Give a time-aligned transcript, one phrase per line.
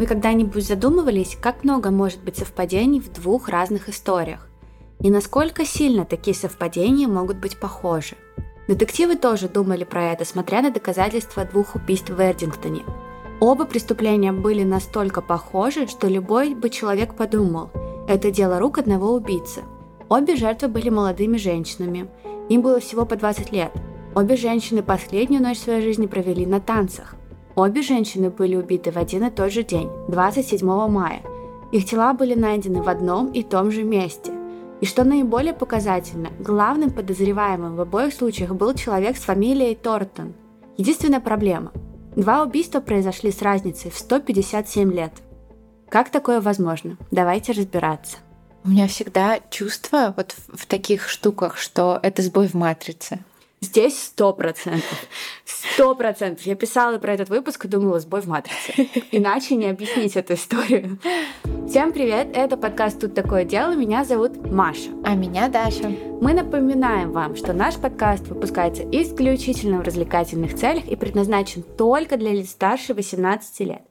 [0.00, 4.48] Вы когда-нибудь задумывались, как много может быть совпадений в двух разных историях?
[5.02, 8.16] И насколько сильно такие совпадения могут быть похожи?
[8.66, 12.82] Детективы тоже думали про это, смотря на доказательства двух убийств в Эрдингтоне.
[13.40, 17.68] Оба преступления были настолько похожи, что любой бы человек подумал,
[18.08, 19.60] это дело рук одного убийцы.
[20.08, 22.08] Обе жертвы были молодыми женщинами.
[22.48, 23.72] Им было всего по 20 лет.
[24.14, 27.16] Обе женщины последнюю ночь своей жизни провели на танцах.
[27.56, 31.20] Обе женщины были убиты в один и тот же день, 27 мая.
[31.72, 34.32] Их тела были найдены в одном и том же месте.
[34.80, 40.32] И что наиболее показательно, главным подозреваемым в обоих случаях был человек с фамилией Тортон.
[40.76, 41.72] Единственная проблема–
[42.16, 45.12] два убийства произошли с разницей в 157 лет.
[45.88, 46.96] Как такое возможно?
[47.10, 48.18] Давайте разбираться.
[48.64, 53.20] У меня всегда чувство вот в таких штуках, что это сбой в матрице.
[53.62, 55.06] Здесь сто процентов.
[55.44, 56.46] Сто процентов.
[56.46, 58.88] Я писала про этот выпуск и думала, сбой в матрице.
[59.12, 60.98] Иначе не объяснить эту историю.
[61.68, 63.74] Всем привет, это подкаст «Тут такое дело».
[63.74, 64.90] Меня зовут Маша.
[65.04, 65.90] А меня Даша.
[66.22, 72.32] Мы напоминаем вам, что наш подкаст выпускается исключительно в развлекательных целях и предназначен только для
[72.32, 73.82] лиц старше 18 лет.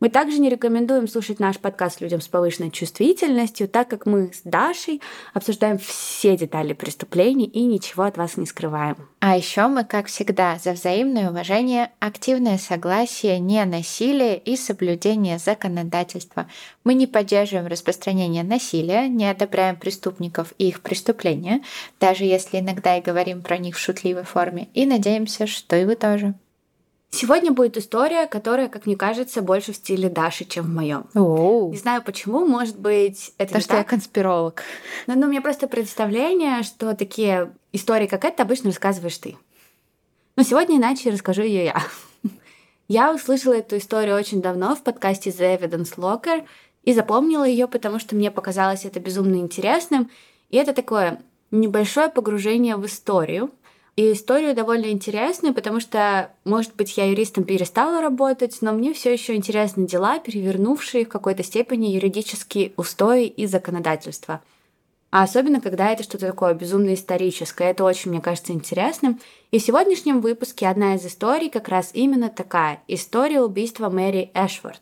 [0.00, 4.42] Мы также не рекомендуем слушать наш подкаст людям с повышенной чувствительностью, так как мы с
[4.44, 5.02] Дашей
[5.34, 9.08] обсуждаем все детали преступлений и ничего от вас не скрываем.
[9.18, 16.48] А еще мы, как всегда, за взаимное уважение, активное согласие, не насилие и соблюдение законодательства.
[16.84, 21.62] Мы не поддерживаем распространение насилия, не одобряем преступников и их преступления,
[21.98, 25.96] даже если иногда и говорим про них в шутливой форме, и надеемся, что и вы
[25.96, 26.34] тоже.
[27.10, 31.06] Сегодня будет история, которая, как мне кажется, больше в стиле Даши, чем в моем.
[31.70, 33.78] Не знаю почему, может быть, это Потому что так.
[33.78, 34.62] я конспиролог.
[35.06, 39.36] Но ну, у меня просто представление, что такие истории, как эта, обычно рассказываешь ты.
[40.36, 41.82] Но сегодня иначе расскажу ее я.
[42.88, 46.46] Я услышала эту историю очень давно в подкасте The Evidence Locker
[46.84, 50.10] и запомнила ее, потому что мне показалось это безумно интересным.
[50.50, 53.50] И это такое небольшое погружение в историю,
[53.98, 59.12] и историю довольно интересную, потому что, может быть, я юристом перестала работать, но мне все
[59.12, 64.40] еще интересны дела, перевернувшие в какой-то степени юридические устои и законодательства.
[65.10, 67.70] А особенно, когда это что-то такое безумно историческое.
[67.70, 69.18] Это очень, мне кажется, интересным.
[69.50, 72.80] И в сегодняшнем выпуске одна из историй как раз именно такая.
[72.86, 74.80] История убийства Мэри Эшфорд.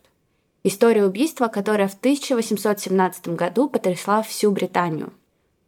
[0.62, 5.10] История убийства, которая в 1817 году потрясла всю Британию.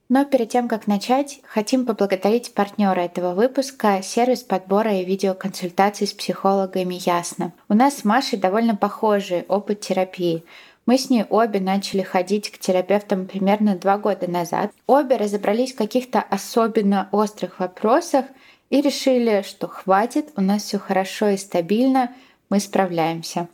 [0.09, 6.15] Но перед тем, как начать, хотим поблагодарить партнера этого выпуска, сервис подбора и видеоконсультаций с
[6.15, 7.53] психологами «Ясно».
[7.69, 10.45] У нас с Машей довольно похожий опыт терапии.
[10.87, 14.73] Мы с ней обе начали ходить к терапевтам примерно два года назад.
[14.87, 18.25] Обе разобрались в каких-то особенно острых вопросах
[18.71, 22.13] и решили, что хватит, у нас все хорошо и стабильно,
[22.49, 23.49] мы справляемся.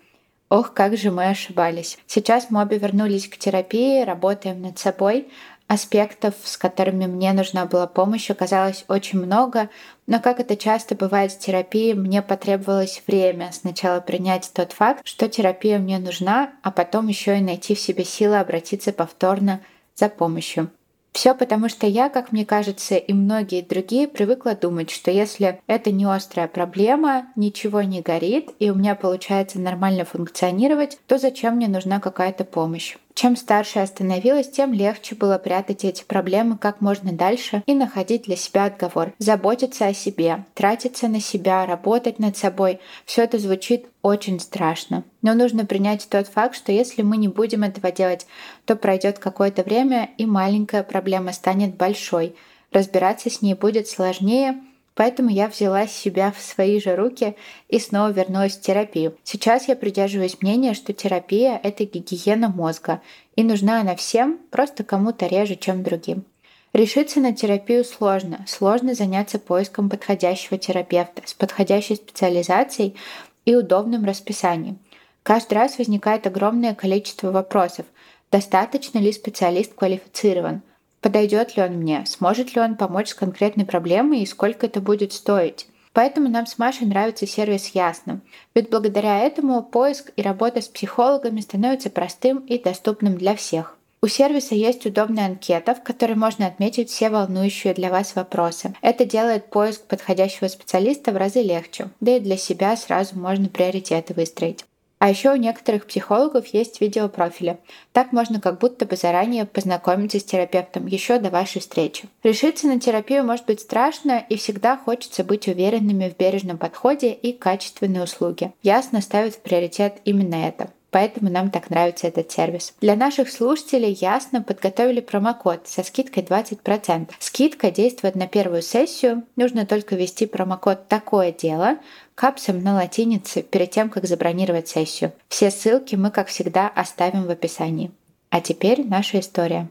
[0.50, 1.98] Ох, как же мы ошибались.
[2.06, 5.26] Сейчас мы обе вернулись к терапии, работаем над собой,
[5.66, 9.70] Аспектов, с которыми мне нужна была помощь, оказалось очень много,
[10.06, 15.28] но как это часто бывает с терапией, мне потребовалось время сначала принять тот факт, что
[15.28, 19.60] терапия мне нужна, а потом еще и найти в себе силы обратиться повторно
[19.94, 20.70] за помощью.
[21.12, 25.92] Все потому, что я, как мне кажется, и многие другие привыкла думать, что если это
[25.92, 31.68] не острая проблема, ничего не горит, и у меня получается нормально функционировать, то зачем мне
[31.68, 32.96] нужна какая-то помощь?
[33.14, 38.24] Чем старше я становилась, тем легче было прятать эти проблемы как можно дальше и находить
[38.24, 39.12] для себя отговор.
[39.18, 45.04] Заботиться о себе, тратиться на себя, работать над собой— все это звучит очень страшно.
[45.22, 48.26] Но нужно принять тот факт, что если мы не будем этого делать,
[48.64, 52.34] то пройдет какое-то время и маленькая проблема станет большой.
[52.72, 54.60] Разбираться с ней будет сложнее,
[54.94, 57.36] Поэтому я взяла себя в свои же руки
[57.68, 59.16] и снова вернулась в терапию.
[59.24, 63.00] Сейчас я придерживаюсь мнения, что терапия— это гигиена мозга,
[63.34, 66.24] и нужна она всем, просто кому-то реже, чем другим.
[66.72, 68.44] Решиться на терапию сложно.
[68.48, 72.96] Сложно заняться поиском подходящего терапевта с подходящей специализацией
[73.44, 74.78] и удобным расписанием.
[75.22, 77.86] Каждый раз возникает огромное количество вопросов.
[78.30, 80.62] Достаточно ли специалист квалифицирован?
[81.04, 85.12] Подойдет ли он мне, сможет ли он помочь с конкретной проблемой и сколько это будет
[85.12, 85.66] стоить.
[85.92, 88.22] Поэтому нам с Машей нравится сервис Ясно.
[88.54, 93.76] Ведь благодаря этому поиск и работа с психологами становится простым и доступным для всех.
[94.00, 98.74] У сервиса есть удобная анкета, в которой можно отметить все волнующие для вас вопросы.
[98.80, 104.14] Это делает поиск подходящего специалиста в разы легче, да и для себя сразу можно приоритеты
[104.14, 104.64] выстроить.
[104.98, 107.58] А еще у некоторых психологов есть видеопрофили.
[107.92, 112.08] Так можно как будто бы заранее познакомиться с терапевтом еще до вашей встречи.
[112.22, 117.32] Решиться на терапию может быть страшно, и всегда хочется быть уверенными в бережном подходе и
[117.32, 118.52] качественной услуге.
[118.62, 120.70] Ясно ставит в приоритет именно это.
[120.94, 122.72] Поэтому нам так нравится этот сервис.
[122.80, 127.10] Для наших слушателей ясно подготовили промокод со скидкой 20%.
[127.18, 131.78] Скидка действует на первую сессию, нужно только ввести промокод «Такое дело»,
[132.14, 135.10] капсом на латинице перед тем, как забронировать сессию.
[135.26, 137.90] Все ссылки мы, как всегда, оставим в описании.
[138.30, 139.68] А теперь наша история.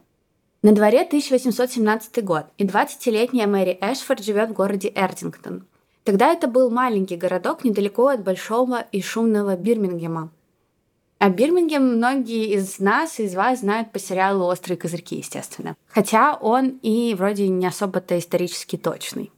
[0.61, 5.65] На дворе 1817 год, и 20-летняя Мэри Эшфорд живет в городе Эрдингтон.
[6.03, 10.29] Тогда это был маленький городок недалеко от большого и шумного Бирмингема.
[11.23, 15.77] А Бирмингем многие из нас, из вас знают по сериалу «Острые козырьки», естественно.
[15.87, 19.31] Хотя он и вроде не особо-то исторически точный.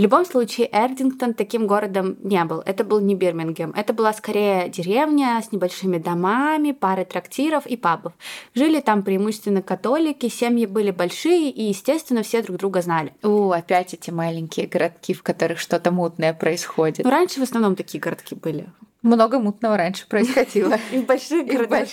[0.00, 2.62] В любом случае, Эрдингтон таким городом не был.
[2.64, 3.74] Это был не Бирмингем.
[3.76, 8.14] Это была скорее деревня с небольшими домами, парой трактиров и пабов.
[8.54, 13.12] Жили там преимущественно католики, семьи были большие и, естественно, все друг друга знали.
[13.22, 17.04] У, опять эти маленькие городки, в которых что-то мутное происходит.
[17.04, 18.70] Ну, раньше в основном такие городки были.
[19.02, 20.78] Много мутного раньше происходило.
[20.92, 21.88] И в больших городах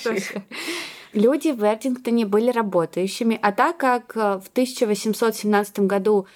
[1.12, 6.28] Люди в Эрдингтоне были работающими, а так как в 1817 году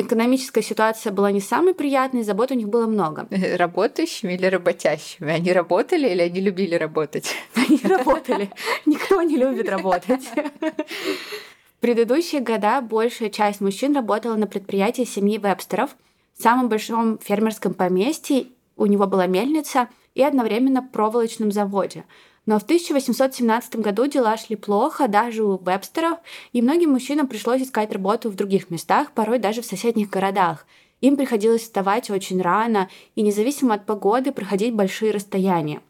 [0.00, 3.26] экономическая ситуация была не самой приятной, забот у них было много.
[3.56, 5.32] Работающими или работящими?
[5.32, 7.34] Они работали или они любили работать?
[7.54, 8.50] Они работали.
[8.86, 10.22] Никто не любит работать.
[10.24, 15.96] В предыдущие года большая часть мужчин работала на предприятии семьи Вебстеров,
[16.36, 18.46] в самом большом фермерском поместье.
[18.76, 22.04] У него была мельница и одновременно проволочном заводе–
[22.46, 26.18] но в 1817 году дела шли плохо даже у вебстеров,
[26.52, 30.66] и многим мужчинам пришлось искать работу в других местах, порой даже в соседних городах.
[31.00, 35.80] Им приходилось вставать очень рано и независимо от погоды проходить большие расстояния.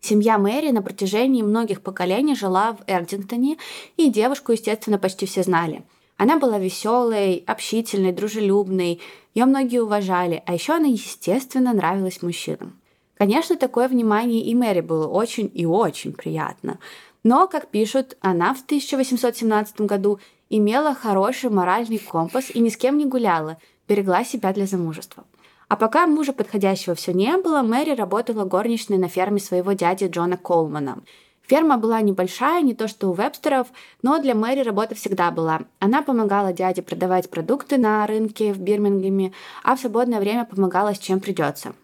[0.00, 3.56] Семья Мэри на протяжении многих поколений жила в Эрдингтоне,
[3.96, 5.82] и девушку, естественно, почти все знали.
[6.16, 9.00] Она была веселой, общительной, дружелюбной,
[9.34, 12.80] ее многие уважали, а еще она, естественно, нравилась мужчинам.
[13.16, 16.78] Конечно, такое внимание и Мэри было очень и очень приятно.
[17.24, 20.20] Но, как пишут, она в 1817 году
[20.50, 23.56] имела хороший моральный компас и ни с кем не гуляла,
[23.88, 25.24] берегла себя для замужества.
[25.68, 30.36] А пока мужа подходящего все не было, Мэри работала горничной на ферме своего дяди Джона
[30.36, 31.02] Колмана.
[31.42, 33.68] Ферма была небольшая, не то что у вебстеров,
[34.02, 35.60] но для Мэри работа всегда была.
[35.78, 39.32] Она помогала дяде продавать продукты на рынке в Бирмингеме,
[39.64, 41.74] а в свободное время помогала с чем придется.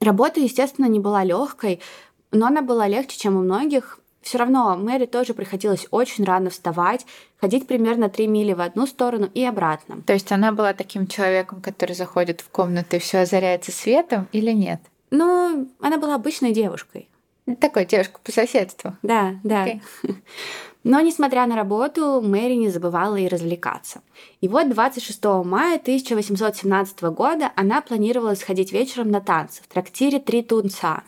[0.00, 1.80] Работа, естественно, не была легкой,
[2.32, 3.98] но она была легче, чем у многих.
[4.22, 7.06] Все равно Мэри тоже приходилось очень рано вставать,
[7.40, 10.02] ходить примерно 3 мили в одну сторону и обратно.
[10.02, 14.52] То есть она была таким человеком, который заходит в комнату и все озаряется светом или
[14.52, 14.80] нет?
[15.10, 17.08] Ну, она была обычной девушкой.
[17.60, 18.96] Такой девушка по соседству.
[19.02, 19.66] Да, да.
[19.66, 19.80] Okay.
[20.82, 24.00] Но, несмотря на работу, Мэри не забывала и развлекаться.
[24.40, 30.42] И вот 26 мая 1817 года она планировала сходить вечером на танцы в трактире «Три
[30.42, 31.02] тунца».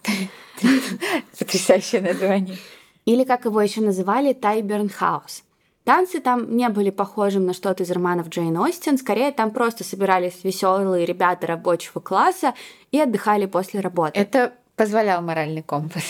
[1.38, 2.58] Потрясающее название.
[3.06, 5.42] Или, как его еще называли, Тайберн Хаус.
[5.84, 10.44] Танцы там не были похожим на что-то из романов Джейн Остин, скорее там просто собирались
[10.44, 12.54] веселые ребята рабочего класса
[12.92, 14.20] и отдыхали после работы.
[14.20, 16.04] Это позволял моральный компас.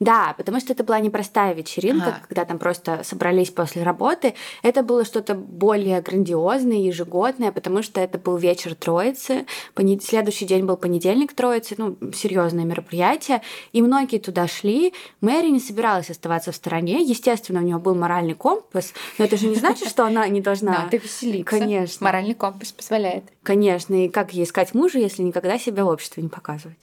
[0.00, 2.22] Да, потому что это была непростая вечеринка, ага.
[2.28, 4.34] когда там просто собрались после работы.
[4.62, 9.46] Это было что-то более грандиозное, ежегодное, потому что это был вечер Троицы.
[9.74, 10.02] Понед...
[10.02, 13.42] Следующий день был понедельник Троицы, ну, серьезное мероприятие.
[13.72, 14.92] И многие туда шли.
[15.20, 17.02] Мэри не собиралась оставаться в стороне.
[17.02, 20.88] Естественно, у нее был моральный компас, но это же не значит, что она не должна...
[20.90, 21.58] Да, веселиться.
[21.58, 22.04] Конечно.
[22.04, 23.24] Моральный компас позволяет.
[23.42, 24.04] Конечно.
[24.04, 26.76] И как ей искать мужа, если никогда себя в обществе не показывать?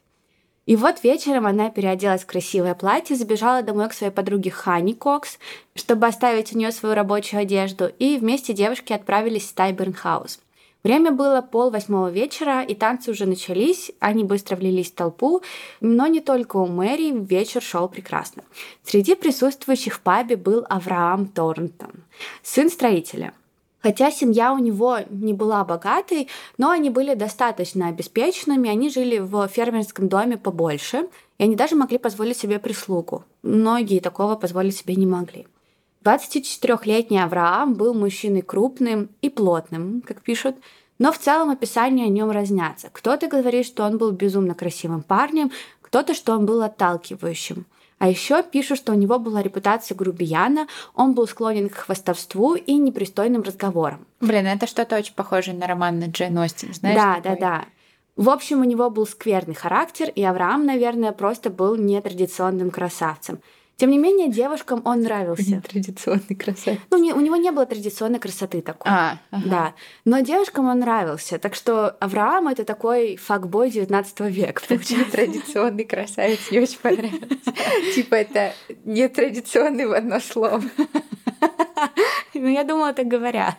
[0.66, 5.40] И вот вечером она переоделась в красивое платье, забежала домой к своей подруге Хани Кокс,
[5.74, 10.40] чтобы оставить у нее свою рабочую одежду, и вместе девушки отправились в Тайбернхаус.
[10.84, 15.42] Время было пол восьмого вечера, и танцы уже начались, они быстро влились в толпу,
[15.80, 18.44] но не только у Мэри вечер шел прекрасно.
[18.84, 22.04] Среди присутствующих в пабе был Авраам Торнтон,
[22.42, 23.34] сын строителя.
[23.82, 29.48] Хотя семья у него не была богатой, но они были достаточно обеспеченными, они жили в
[29.48, 31.08] фермерском доме побольше,
[31.40, 33.24] и они даже могли позволить себе прислугу.
[33.42, 35.48] Многие такого позволить себе не могли.
[36.04, 40.56] 24-летний Авраам был мужчиной крупным и плотным, как пишут,
[41.00, 42.90] но в целом описания о нем разнятся.
[42.92, 47.66] Кто-то говорит, что он был безумно красивым парнем, кто-то, что он был отталкивающим–
[48.02, 52.74] а еще пишут, что у него была репутация грубияна, он был склонен к хвастовству и
[52.74, 54.08] непристойным разговорам.
[54.20, 56.96] Блин, это что-то очень похоже на роман на Джейн Остин, знаешь?
[56.98, 57.40] Да, такой?
[57.40, 57.66] да, да.
[58.16, 63.40] В общем, у него был скверный характер, и Авраам, наверное, просто был нетрадиционным красавцем.
[63.82, 65.60] Тем не менее, девушкам он нравился.
[65.68, 66.80] Традиционный красавец.
[66.92, 68.92] Ну, не, у него не было традиционной красоты такой.
[68.92, 69.50] А, ага.
[69.50, 69.74] Да.
[70.06, 71.40] Но девушкам он нравился.
[71.40, 74.62] Так что Авраам это такой факбой 19 века.
[74.70, 75.12] Получается.
[75.12, 77.54] Традиционный красавец мне очень понравился.
[77.96, 78.54] Типа это
[78.86, 80.62] нетрадиционный в одно слово.
[82.36, 83.56] Ну, я думала, так говорят.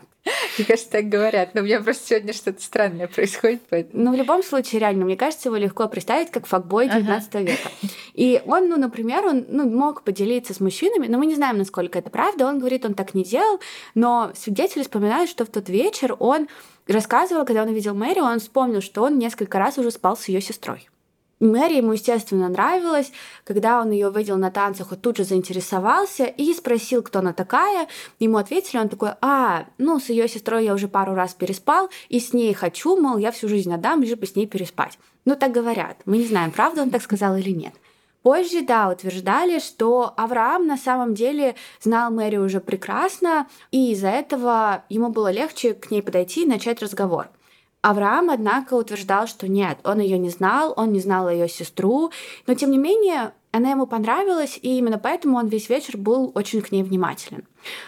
[0.59, 1.54] Мне кажется, так говорят.
[1.54, 3.62] Но у меня просто сегодня что-то странное происходит.
[3.71, 4.04] Поэтому...
[4.04, 7.44] Ну, в любом случае, реально, мне кажется, его легко представить как факбой 19 ага.
[7.44, 7.71] века.
[8.14, 11.99] И он, ну, например, он ну, мог поделиться с мужчинами, но мы не знаем, насколько
[11.99, 12.47] это правда.
[12.47, 13.61] Он говорит, он так не делал,
[13.94, 16.49] но свидетели вспоминают, что в тот вечер он
[16.87, 20.40] рассказывал, когда он увидел Мэри, он вспомнил, что он несколько раз уже спал с ее
[20.40, 20.88] сестрой.
[21.43, 23.11] Мэри ему, естественно, нравилась.
[23.45, 27.89] Когда он ее увидел на танцах, он тут же заинтересовался и спросил, кто она такая.
[28.21, 32.21] Ему ответили, он такой, а, ну, с ее сестрой я уже пару раз переспал, и
[32.21, 35.01] с ней хочу, мол, я всю жизнь отдам, лишь бы с ней переспать.
[35.25, 35.97] Ну, так говорят.
[36.05, 37.75] Мы не знаем, правда он так сказал или нет.
[38.23, 44.85] Позже, да, утверждали, что Авраам на самом деле знал Мэри уже прекрасно, и из-за этого
[44.89, 47.31] ему было легче к ней подойти и начать разговор.
[47.83, 52.12] Авраам, однако, утверждал, что нет, он ее не знал, он не знал ее сестру,
[52.47, 56.62] но тем не менее она ему понравилась, и именно поэтому он весь вечер был очень
[56.62, 57.45] к ней внимателен.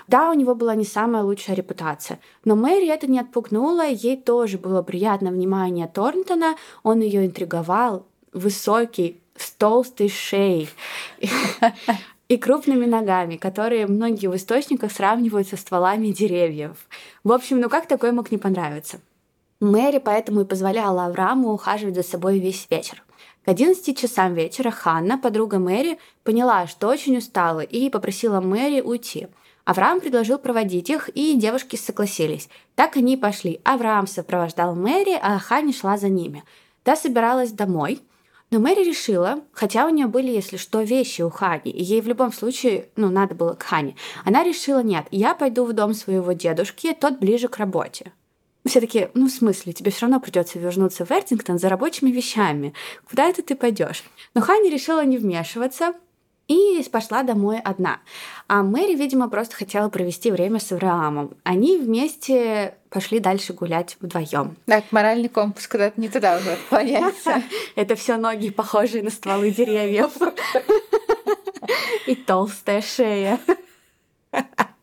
[0.09, 4.59] Да, у него была не самая лучшая репутация, но Мэри это не отпугнуло, ей тоже
[4.59, 10.69] было приятно внимание Торнтона, он ее интриговал, высокий, с толстой шеей
[12.29, 16.89] и крупными ногами, которые многие в источниках сравнивают со стволами деревьев.
[17.23, 19.01] В общем, ну как такой мог не понравиться?
[19.61, 23.03] Мэри поэтому и позволяла Аврааму ухаживать за собой весь вечер.
[23.45, 29.29] К 11 часам вечера Ханна, подруга Мэри, поняла, что очень устала, и попросила Мэри уйти.
[29.65, 32.49] Авраам предложил проводить их, и девушки согласились.
[32.75, 33.61] Так они и пошли.
[33.65, 36.45] Авраам сопровождал Мэри, а Ханни шла за ними.
[36.83, 38.01] Та собиралась домой,
[38.51, 42.07] но Мэри решила, хотя у нее были, если что, вещи у Хани, и ей в
[42.07, 46.33] любом случае, ну, надо было к Хане, она решила, нет, я пойду в дом своего
[46.33, 48.13] дедушки, тот ближе к работе.
[48.66, 52.73] Все таки ну, в смысле, тебе все равно придется вернуться в Эртингтон за рабочими вещами.
[53.09, 54.04] Куда это ты пойдешь?
[54.35, 55.94] Но Ханни решила не вмешиваться,
[56.49, 58.00] и пошла домой одна.
[58.49, 61.35] А Мэри, видимо, просто хотела провести время с Авраамом.
[61.42, 64.56] Они вместе пошли дальше гулять вдвоем.
[64.66, 67.42] Так, моральный компас куда-то не туда уже отклоняется.
[67.76, 70.12] Это все ноги, похожие на стволы деревьев.
[72.06, 73.40] И толстая шея.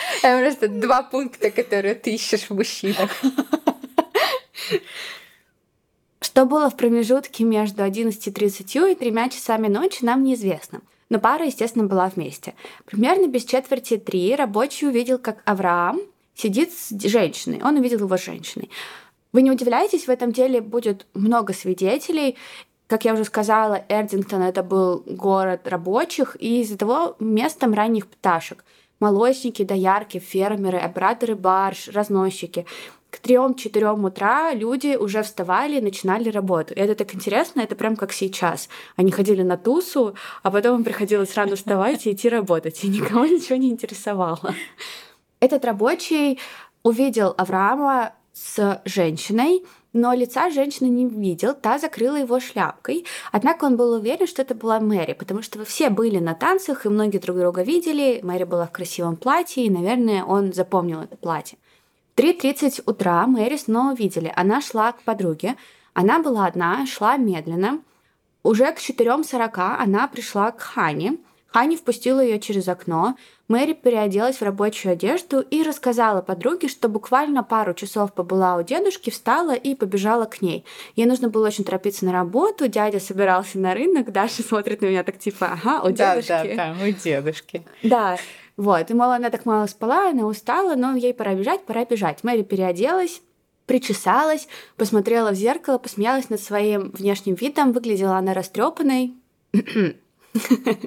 [0.22, 3.10] Это просто два пункта, которые ты ищешь в мужчинах.
[6.20, 10.80] Что было в промежутке между 11.30 и 3 часами ночи, нам неизвестно.
[11.08, 12.54] Но пара, естественно, была вместе.
[12.84, 16.00] Примерно без четверти три рабочий увидел, как Авраам
[16.34, 17.60] сидит с женщиной.
[17.64, 18.70] Он увидел его с женщиной.
[19.32, 22.36] Вы не удивляетесь, в этом деле будет много свидетелей.
[22.86, 28.64] Как я уже сказала, Эрдингтон это был город рабочих, и из-за того местом ранних пташек–
[29.00, 32.66] молочники, доярки, фермеры, операторы барж, разносчики.
[33.10, 36.74] К трем-четырем утра люди уже вставали и начинали работу.
[36.74, 38.68] И это так интересно, это прям как сейчас.
[38.94, 40.14] Они ходили на тусу,
[40.44, 42.84] а потом им приходилось рано вставать и идти работать.
[42.84, 44.54] И никого ничего не интересовало.
[45.40, 46.38] Этот рабочий
[46.84, 53.06] увидел Авраама с женщиной, но лица женщины не видел, та закрыла его шляпкой.
[53.32, 56.88] Однако он был уверен, что это была Мэри, потому что все были на танцах, и
[56.88, 58.20] многие друг друга видели.
[58.22, 61.58] Мэри была в красивом платье, и, наверное, он запомнил это платье.
[62.14, 64.32] В 3.30 утра Мэри снова видели.
[64.36, 65.56] Она шла к подруге.
[65.94, 67.80] Она была одна, шла медленно.
[68.42, 71.18] Уже к 4.40 она пришла к Хане.
[71.52, 73.16] Хани впустила ее через окно.
[73.48, 79.10] Мэри переоделась в рабочую одежду и рассказала подруге, что буквально пару часов побыла у дедушки,
[79.10, 80.64] встала и побежала к ней.
[80.94, 85.02] Ей нужно было очень торопиться на работу, дядя собирался на рынок, Даша смотрит на меня
[85.02, 86.28] так типа, ага, у дедушки.
[86.28, 87.62] Да, да, да, у дедушки.
[87.82, 88.16] Да,
[88.56, 88.88] вот.
[88.88, 92.22] И, мол, она так мало спала, она устала, но ей пора бежать, пора бежать.
[92.22, 93.22] Мэри переоделась,
[93.66, 99.14] причесалась, посмотрела в зеркало, посмеялась над своим внешним видом, выглядела она растрепанной.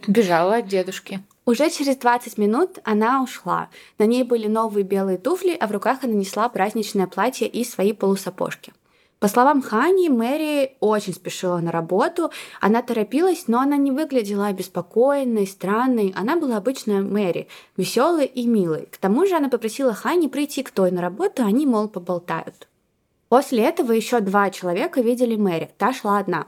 [0.08, 1.22] Бежала от дедушки.
[1.46, 3.70] Уже через 20 минут она ушла.
[3.98, 7.92] На ней были новые белые туфли, а в руках она несла праздничное платье и свои
[7.92, 8.74] полусапожки.
[9.20, 12.32] По словам Хани, Мэри очень спешила на работу.
[12.60, 16.14] Она торопилась, но она не выглядела обеспокоенной, странной.
[16.14, 17.48] Она была обычная Мэри,
[17.78, 18.88] веселой и милой.
[18.92, 22.68] К тому же она попросила Хани прийти к той на работу, они, мол, поболтают.
[23.30, 25.72] После этого еще два человека видели Мэри.
[25.78, 26.48] Та шла одна.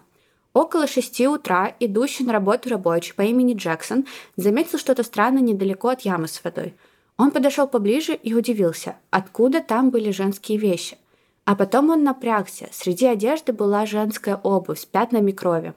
[0.55, 4.05] Около шести утра идущий на работу рабочий по имени Джексон
[4.37, 6.75] заметил что-то странное недалеко от ямы с водой.
[7.17, 10.97] Он подошел поближе и удивился, откуда там были женские вещи.
[11.43, 12.69] А потом он напрягся.
[12.71, 15.73] Среди одежды была женская обувь с пятнами крови.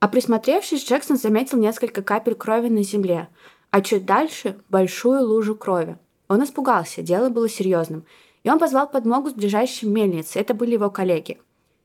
[0.00, 3.28] А присмотревшись, Джексон заметил несколько капель крови на земле,
[3.70, 5.96] а чуть дальше– большую лужу крови.
[6.28, 8.04] Он испугался, дело было серьезным,
[8.44, 11.38] и он позвал подмогу с ближайшей мельницы, это были его коллеги.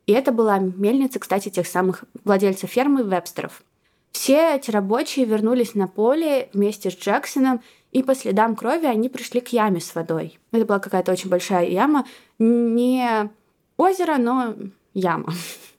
[0.05, 3.63] И это была мельница, кстати, тех самых владельцев фермы Вебстеров.
[4.11, 9.41] Все эти рабочие вернулись на поле вместе с Джексоном, и по следам крови они пришли
[9.41, 10.39] к яме с водой.
[10.51, 12.05] Это была какая-то очень большая яма,
[12.39, 13.29] не
[13.77, 14.55] озеро, но
[14.93, 15.33] яма.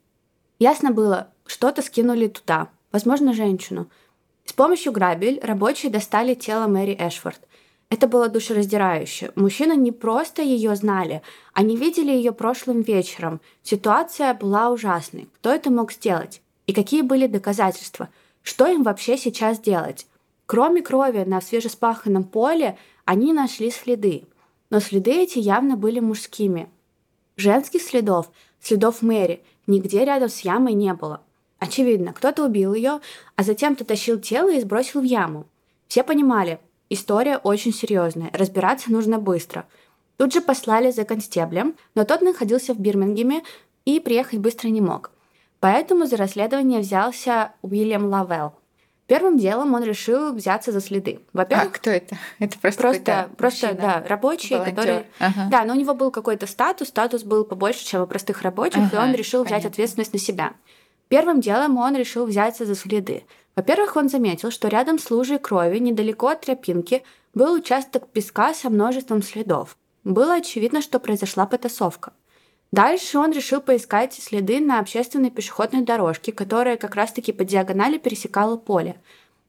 [0.58, 3.88] Ясно было, что-то скинули туда, возможно, женщину.
[4.44, 7.40] С помощью грабель рабочие достали тело Мэри Эшфорд.
[7.88, 9.30] Это было душераздирающе.
[9.36, 13.40] Мужчины не просто ее знали, они видели ее прошлым вечером.
[13.62, 15.28] Ситуация была ужасной.
[15.36, 16.42] Кто это мог сделать?
[16.66, 18.08] И какие были доказательства?
[18.42, 20.06] Что им вообще сейчас делать?
[20.46, 24.24] Кроме крови на свежеспаханном поле, они нашли следы.
[24.68, 26.68] Но следы эти явно были мужскими.
[27.36, 31.20] Женских следов, следов Мэри, нигде рядом с ямой не было.
[31.58, 33.00] Очевидно, кто-то убил ее,
[33.36, 35.46] а затем дотащил тело и сбросил в яму.
[35.88, 36.58] Все понимали,
[36.90, 39.66] история очень серьезная, разбираться нужно быстро.
[40.16, 43.42] Тут же послали за констеблем, но тот находился в Бирмингеме
[43.84, 45.10] и приехать быстро не мог.
[45.60, 48.54] Поэтому за расследование взялся Уильям Лавелл.
[49.06, 51.20] Первым делом он решил взяться за следы.
[51.32, 52.16] Во-первых, а кто это?
[52.40, 54.74] Это просто просто, просто да, рабочий, Волонтер.
[54.74, 55.48] который, ага.
[55.48, 58.96] да, но у него был какой-то статус, статус был побольше, чем у простых рабочих, ага,
[58.96, 59.58] и он решил понятно.
[59.58, 60.52] взять ответственность на себя.
[61.08, 63.24] Первым делом он решил взяться за следы.
[63.56, 67.02] Во-первых, он заметил, что рядом с лужей крови, недалеко от тропинки,
[67.34, 69.76] был участок песка со множеством следов.
[70.04, 72.12] Было очевидно, что произошла потасовка.
[72.70, 78.56] Дальше он решил поискать следы на общественной пешеходной дорожке, которая как раз-таки по диагонали пересекала
[78.56, 79.00] поле.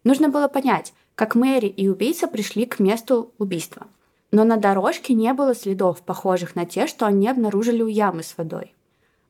[0.03, 3.87] Нужно было понять, как Мэри и убийца пришли к месту убийства.
[4.31, 8.37] Но на дорожке не было следов, похожих на те, что они обнаружили у ямы с
[8.37, 8.73] водой.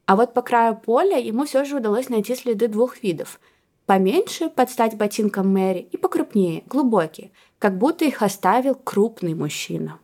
[0.06, 3.40] А вот по краю поля ему все же удалось найти следы двух видов.
[3.88, 9.98] Поменьше, под стать ботинкам Мэри, и покрупнее, глубокие, как будто их оставил крупный мужчина.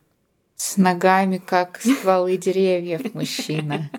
[0.56, 3.92] С ногами, как стволы деревьев, мужчина.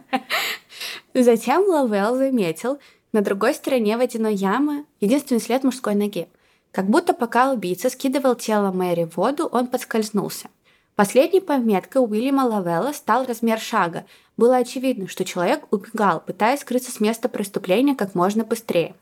[1.15, 2.79] Затем Лавел заметил
[3.13, 6.29] на другой стороне водяной ямы единственный след мужской ноги.
[6.73, 10.49] Как будто пока убийца скидывал тело Мэри в воду, он подскользнулся.
[10.97, 14.07] Последней пометкой Уильяма Лавелла стал размер шага.
[14.39, 18.95] Было очевидно, что человек убегал, пытаясь скрыться с места преступления как можно быстрее.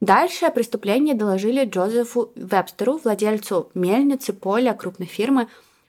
[0.00, 5.48] Дальше о преступлении доложили Джозефу Вебстеру, владельцу мельницы, поля, крупной фирмы.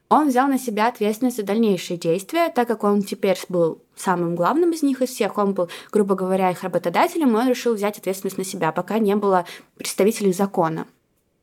[0.09, 4.71] Он взял на себя ответственность за дальнейшие действия, так как он теперь был самым главным
[4.71, 8.37] из них из всех, он был, грубо говоря, их работодателем, и он решил взять ответственность
[8.37, 10.87] на себя, пока не было представителей закона.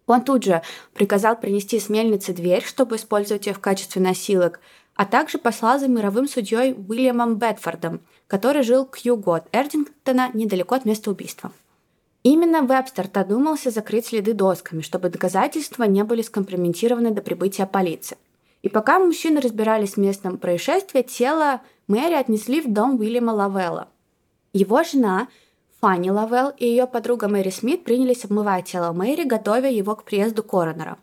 [0.07, 0.63] Он тут же
[0.95, 4.61] приказал принести с мельницы дверь, чтобы использовать ее в качестве носилок,
[4.95, 10.77] а также послал за мировым судьей Уильямом Бедфордом, который жил к югу от Эрдингтона, недалеко
[10.77, 11.53] от места убийства.
[12.25, 18.19] Именно Вебстер додумался закрыть следы досками, чтобы доказательства не были скомпрометированы до прибытия полиции.
[18.63, 23.87] И пока мужчины разбирались с местом происшествия, тело Мэри отнесли в дом Уильяма Лавелла.
[24.53, 25.29] Его жена–
[25.85, 30.43] Фанни Лавелл и ее подруга Мэри Смит принялись обмывать тело Мэри, готовя его к приезду
[30.43, 30.97] коронера.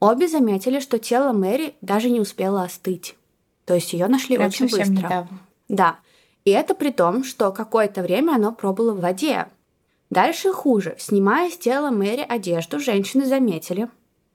[0.00, 3.14] Обе заметили, что тело Мэри даже не успело остыть.
[3.66, 4.84] То есть ее нашли Прям очень быстро.
[4.84, 5.38] Недавно.
[5.68, 5.96] Да.
[6.46, 9.48] И это при том, что какое-то время оно пробыло в воде.
[10.12, 10.94] Дальше хуже.
[10.98, 13.88] Снимая с тела Мэри одежду, женщины заметили,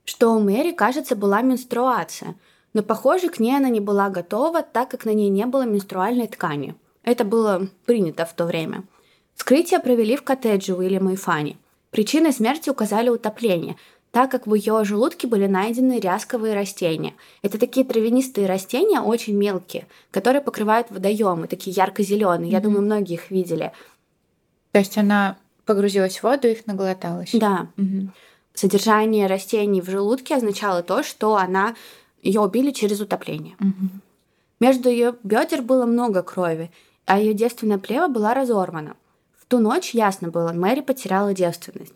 [0.04, 2.36] что у Мэри, кажется, была менструация,
[2.74, 6.28] но, похоже, к ней она не была готова, так как на ней не было менструальной
[6.28, 6.76] ткани.
[7.04, 8.84] Это было принято в то время–
[9.38, 11.58] Вскрытие провели в коттедже Уильяма и Фанни.
[11.92, 13.78] Причиной смерти указали утопление,
[14.12, 17.14] так как в ее желудке были найдены рясковые растения.
[17.44, 22.50] Это такие травянистые растения, очень мелкие, которые покрывают водоемы, такие ярко-зеленые.
[22.50, 22.54] Mm-hmm.
[22.54, 23.72] Я думаю, многие их видели.
[24.72, 27.32] То есть она погрузилась в воду и их наглоталась.
[27.34, 27.68] Да.
[27.78, 28.10] Mm-hmm.
[28.56, 31.76] Содержание растений в желудке означало то, что она
[32.24, 33.56] ее убили через утопление.
[33.60, 34.00] Mm-hmm.
[34.60, 36.72] Между ее бедер было много крови,
[37.06, 38.96] а ее девственная плева была разорвана
[39.48, 41.94] ту ночь ясно было, Мэри потеряла девственность.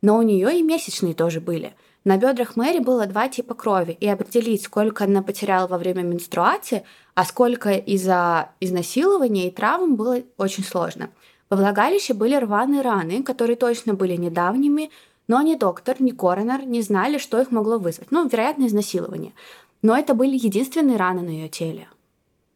[0.00, 1.74] Но у нее и месячные тоже были.
[2.04, 6.82] На бедрах Мэри было два типа крови, и определить, сколько она потеряла во время менструации,
[7.14, 11.10] а сколько из-за изнасилования и травм было очень сложно.
[11.52, 14.90] Во влагалище были рваные раны, которые точно были недавними,
[15.28, 18.10] но ни доктор, ни коронер не знали, что их могло вызвать.
[18.10, 19.34] Ну, вероятно, изнасилование.
[19.82, 21.88] Но это были единственные раны на ее теле.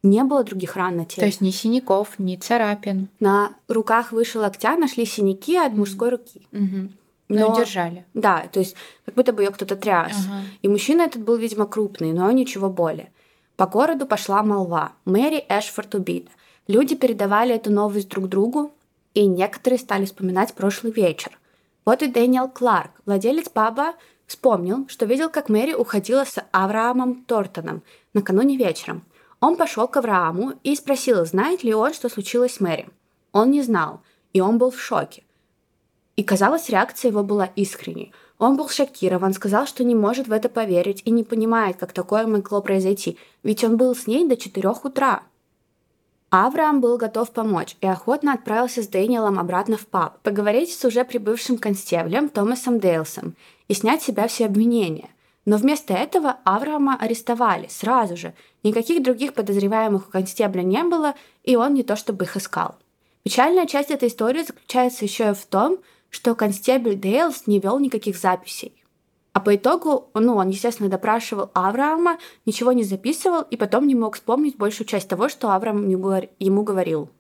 [0.03, 1.21] Не было других ран на теле.
[1.21, 3.09] То есть ни синяков, ни царапин.
[3.21, 6.41] На руках выше локтя нашли синяки от мужской руки.
[6.53, 6.89] Угу.
[7.29, 8.07] Но, но держали.
[8.15, 10.17] Да, то есть как будто бы ее кто-то тряс.
[10.27, 10.41] Ага.
[10.63, 13.13] И мужчина этот был, видимо, крупный, но ничего более.
[13.57, 14.93] По городу пошла молва.
[15.05, 16.31] Мэри Эшфорд убита.
[16.67, 18.73] Люди передавали эту новость друг другу,
[19.17, 21.39] и некоторые стали вспоминать прошлый вечер.
[21.87, 23.95] Вот и Дэниел Кларк, владелец паба,
[24.27, 29.05] вспомнил, что видел, как Мэри уходила с Авраамом Тортоном накануне вечером.
[29.41, 32.91] Он пошел к Аврааму и спросил, знает ли он, что случилось с Мэри.
[33.33, 34.03] Он не знал,
[34.35, 35.23] и он был в шоке.
[36.17, 38.13] И казалось, реакция его была искренней.
[38.39, 42.27] Он был шокирован, сказал, что не может в это поверить и не понимает, как такое
[42.27, 45.23] могло произойти, ведь он был с ней до четырех утра.
[46.31, 51.05] Авраам был готов помочь и охотно отправился с Дэниелом обратно в паб, поговорить с уже
[51.05, 53.37] прибывшим констеблем Томасом Дейлсом
[53.69, 55.11] и снять с себя все обвинения.
[55.45, 58.35] Но вместо этого Авраама арестовали сразу же.
[58.65, 62.75] Никаких других подозреваемых у констебля не было, и он не то чтобы их искал.
[63.23, 65.79] Печальная часть этой истории заключается еще и в том,
[66.11, 68.73] что констебль Дейлс не вел никаких записей.
[69.37, 74.15] А по итогу, ну, он, естественно, допрашивал Авраама, ничего не записывал и потом не мог
[74.15, 77.11] вспомнить большую часть того, что Авраам ему говорил.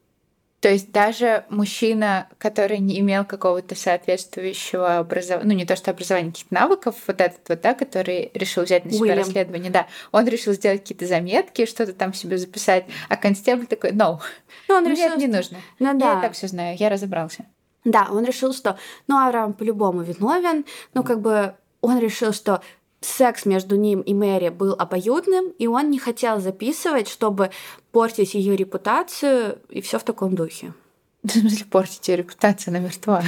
[0.60, 6.30] То есть даже мужчина, который не имел какого-то соответствующего образования, ну не то что образования,
[6.30, 9.18] каких-то навыков, вот этот вот, да, который решил взять на себя Уильям.
[9.18, 14.20] расследование, да, он решил сделать какие-то заметки, что-то там себе записать, а констебль такой, no,
[14.68, 15.58] ну, он решил, нет, не нужно.
[15.78, 16.14] Ну, да.
[16.14, 17.44] Я так все знаю, я разобрался.
[17.84, 21.54] Да, он решил, что, ну, Авраам по-любому виновен, ну, как бы
[21.86, 22.60] он решил, что
[23.00, 27.50] секс между ним и Мэри был обоюдным, и он не хотел записывать, чтобы
[27.92, 30.72] портить ее репутацию, и все в таком духе.
[31.22, 33.22] В смысле портить ее репутацию, она мертва.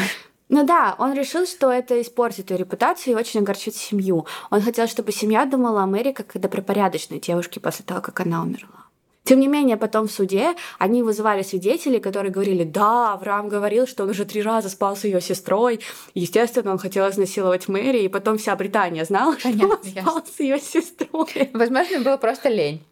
[0.49, 4.27] Ну да, он решил, что это испортит ее репутацию и очень огорчит семью.
[4.51, 8.43] Он хотел, чтобы семья думала о Мэри как о добропорядочной девушке после того, как она
[8.43, 8.88] умерла.
[9.29, 14.05] Тем не менее, потом в суде они вызывали свидетелей, которые говорили, да, Авраам говорил, что
[14.05, 15.81] он уже три раза спал с ее сестрой.
[16.15, 20.41] Естественно, он хотел изнасиловать Мэри, и потом вся Британия знала, Понятно, что он спал с
[20.41, 21.51] ее сестрой.
[21.53, 22.83] Возможно, было просто лень.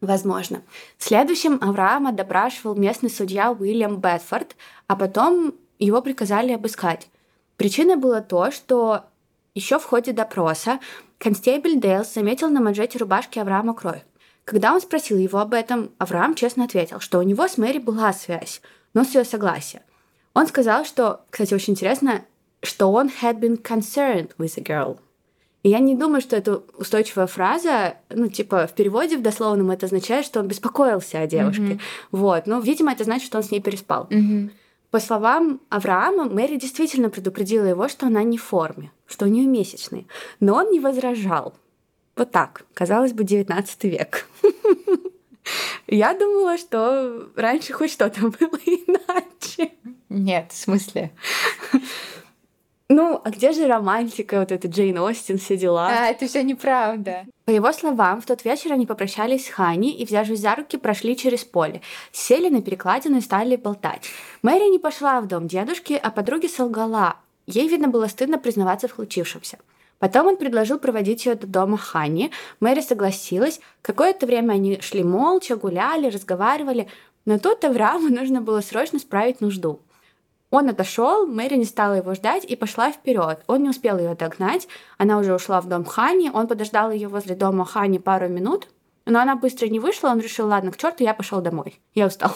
[0.00, 0.62] Возможно.
[0.98, 4.56] Следующим Авраама допрашивал местный судья Уильям Бетфорд,
[4.88, 7.06] а потом его приказали обыскать.
[7.58, 9.04] Причиной было то, что
[9.54, 10.80] еще в ходе допроса
[11.18, 14.02] констейбель Дейлс заметил на манжете рубашки Авраама кровь.
[14.44, 18.12] Когда он спросил его об этом, Авраам честно ответил, что у него с Мэри была
[18.12, 18.60] связь,
[18.92, 19.82] но с ее согласия.
[20.34, 22.22] Он сказал, что, кстати, очень интересно,
[22.62, 24.98] что он had been concerned with a girl.
[25.62, 29.86] И я не думаю, что это устойчивая фраза, ну, типа, в переводе в дословном это
[29.86, 31.62] означает, что он беспокоился о девушке.
[31.62, 31.80] Mm-hmm.
[32.12, 34.06] Вот, но, видимо, это значит, что он с ней переспал.
[34.10, 34.50] Mm-hmm.
[34.90, 39.46] По словам Авраама, Мэри действительно предупредила его, что она не в форме, что у нее
[39.46, 40.04] месячные.
[40.38, 41.54] Но он не возражал.
[42.16, 42.64] Вот так.
[42.74, 44.28] Казалось бы, 19 век.
[45.86, 49.72] Я думала, что раньше хоть что-то было иначе.
[50.08, 51.12] Нет, в смысле?
[52.90, 55.88] Ну, а где же романтика, вот это Джейн Остин, все дела?
[55.88, 57.24] А, это все неправда.
[57.46, 61.16] По его словам, в тот вечер они попрощались с Хани и, взявшись за руки, прошли
[61.16, 61.80] через поле.
[62.12, 64.10] Сели на перекладину и стали болтать.
[64.42, 67.16] Мэри не пошла в дом дедушки, а подруге солгала.
[67.46, 69.58] Ей, видно, было стыдно признаваться в случившемся.
[69.98, 72.30] Потом он предложил проводить ее до дома Хани.
[72.60, 73.60] Мэри согласилась.
[73.82, 76.88] Какое-то время они шли молча, гуляли, разговаривали.
[77.24, 79.80] Но тут Аврааму нужно было срочно справить нужду.
[80.50, 83.42] Он отошел, Мэри не стала его ждать и пошла вперед.
[83.48, 87.34] Он не успел ее догнать, она уже ушла в дом Хани, он подождал ее возле
[87.34, 88.68] дома Хани пару минут,
[89.04, 91.80] но она быстро не вышла, он решил, ладно, к черту, я пошел домой.
[91.94, 92.30] Я устал.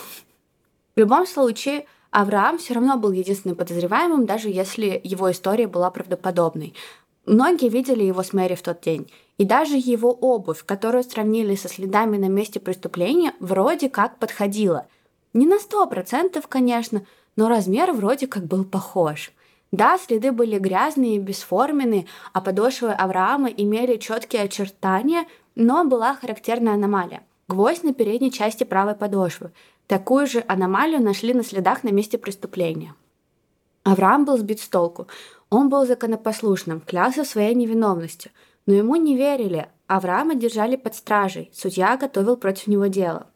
[0.96, 6.74] В любом случае, Авраам все равно был единственным подозреваемым, даже если его история была правдоподобной.
[7.28, 11.68] Многие видели его с Мэри в тот день, и даже его обувь, которую сравнили со
[11.68, 14.86] следами на месте преступления, вроде как подходила.
[15.34, 17.02] Не на сто процентов, конечно,
[17.36, 19.30] но размер вроде как был похож.
[19.72, 26.74] Да, следы были грязные и бесформенные, а подошвы Авраама имели четкие очертания, но была характерная
[26.74, 27.20] аномалия.
[27.46, 29.50] Гвоздь на передней части правой подошвы.
[29.86, 32.94] Такую же аномалию нашли на следах на месте преступления.
[33.84, 35.08] Авраам был сбит с толку.
[35.50, 38.30] Он был законопослушным, клялся своей невиновностью,
[38.66, 39.68] но ему не верили.
[39.86, 43.26] Авраама держали под стражей, судья готовил против него дело.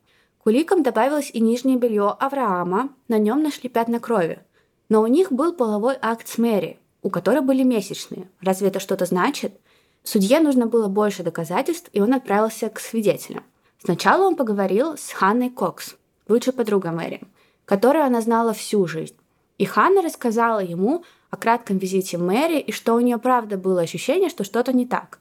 [0.43, 4.41] К уликам добавилось и нижнее белье Авраама, на нем нашли пятна крови.
[4.89, 8.29] Но у них был половой акт с Мэри, у которой были месячные.
[8.41, 9.59] Разве это что-то значит?
[10.05, 13.45] Судье нужно было больше доказательств, и он отправился к свидетелям.
[13.83, 15.97] Сначала он поговорил с Ханной Кокс,
[16.29, 17.23] лучшей подругой Мэри,
[17.65, 19.17] которую она знала всю жизнь.
[19.59, 24.29] И Ханна рассказала ему о кратком визите Мэри и что у нее правда было ощущение,
[24.29, 25.19] что что-то не так.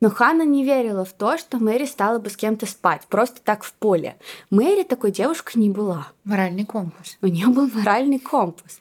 [0.00, 3.62] Но Ханна не верила в то, что Мэри стала бы с кем-то спать, просто так
[3.62, 4.16] в поле.
[4.50, 6.08] Мэри такой девушкой не была.
[6.24, 7.18] Моральный компас.
[7.20, 8.80] У нее был моральный компас.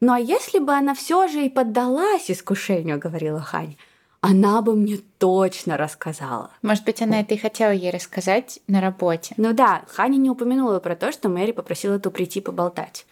[0.00, 3.76] Ну а если бы она все же и поддалась искушению, говорила Ханя,
[4.20, 6.50] она бы мне точно рассказала.
[6.60, 9.34] Может быть, она это и хотела ей рассказать на работе.
[9.36, 13.06] Ну да, Ханя не упомянула про то, что Мэри попросила ту прийти поболтать.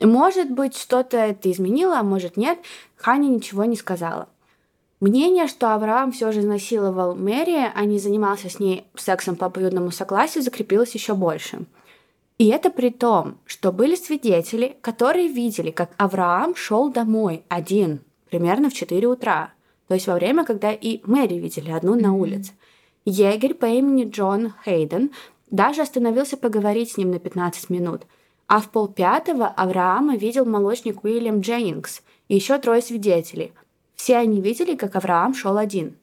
[0.00, 2.58] Может быть, что-то это изменило, а может нет.
[2.96, 4.28] Хани ничего не сказала.
[5.00, 9.90] Мнение, что Авраам все же изнасиловал Мэри, а не занимался с ней сексом по обоюдному
[9.90, 11.66] согласию, закрепилось еще больше.
[12.38, 18.70] И это при том, что были свидетели, которые видели, как Авраам шел домой один, примерно
[18.70, 19.52] в 4 утра.
[19.88, 22.52] То есть во время, когда и Мэри видели одну на улице.
[23.04, 25.10] Егерь по имени Джон Хейден
[25.50, 28.02] даже остановился поговорить с ним на 15 минут.
[28.46, 33.52] А в полпятого Авраама видел молочник Уильям Дженнингс и еще трое свидетелей–
[33.94, 35.96] все они видели, как Авраам шел один.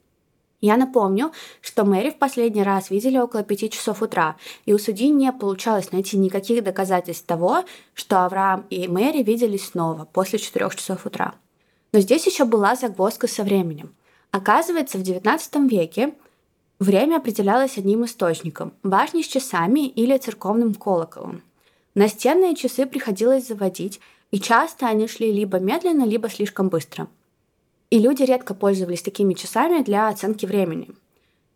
[0.59, 5.09] Я напомню, что Мэри в последний раз видели около пяти часов утра, и у судьи
[5.09, 11.05] не получалось найти никаких доказательств того, что Авраам и Мэри виделись снова после четырех часов
[11.05, 11.33] утра.
[11.93, 13.95] Но здесь еще была загвоздка со временем.
[14.29, 16.13] Оказывается, в XIX веке
[16.79, 21.41] время определялось одним источником– башней с часами или церковным колоколом.
[21.95, 23.99] Настенные часы приходилось заводить,
[24.31, 27.07] и часто они шли либо медленно, либо слишком быстро–
[27.91, 30.89] и люди редко пользовались такими часами для оценки времени.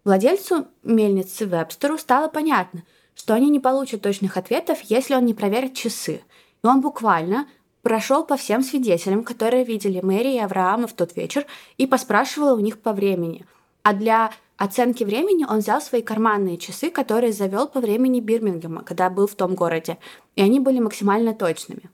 [0.03, 2.83] Владельцу мельницы Вебстеру стало понятно,
[3.15, 6.21] что они не получат точных ответов, если он не проверит часы.
[6.61, 7.47] И он буквально
[7.81, 11.45] прошел по всем свидетелям, которые видели Мэри и Авраама в тот вечер,
[11.77, 13.45] и поспрашивал у них по времени.
[13.83, 19.09] А для оценки времени он взял свои карманные часы, которые завел по времени Бирмингема, когда
[19.09, 19.97] был в том городе,
[20.35, 21.89] и они были максимально точными.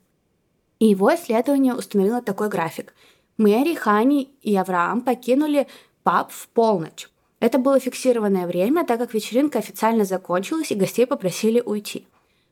[0.79, 2.93] И его исследование установило такой график–
[3.41, 5.67] Мэри, Хани и Авраам покинули
[6.03, 7.09] паб в полночь.
[7.39, 12.05] Это было фиксированное время, так как вечеринка официально закончилась и гостей попросили уйти.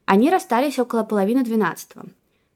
[0.06, 2.06] Они расстались около половины двенадцатого.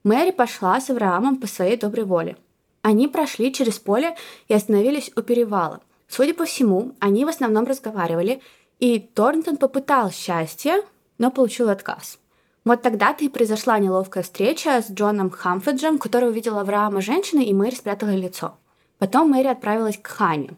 [0.04, 2.38] Мэри пошла с Авраамом по своей доброй воле.
[2.82, 4.16] Они прошли через поле
[4.48, 5.82] и остановились у перевала.
[6.15, 8.39] Судя по всему, они в основном разговаривали,
[8.78, 10.84] и Торнтон попытал счастье,
[11.17, 12.19] но получил отказ.
[12.63, 17.73] Вот тогда-то и произошла неловкая встреча с Джоном Хамфеджем, который увидел Авраама женщиной, и Мэри
[17.73, 18.60] спрятала лицо.
[18.99, 20.56] Потом Мэри отправилась к Хане.